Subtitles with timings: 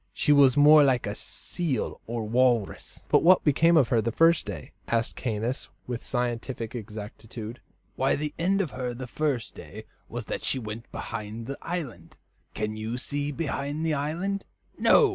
[0.13, 4.47] She was more like a seal or walrus." "But what became of her the first
[4.47, 7.61] day?" asked Caius, with scientific exactitude.
[7.95, 12.17] "Why, the end of her the first day was that she went behind the island.
[12.55, 14.43] Can you see behind the island?
[14.75, 15.09] No."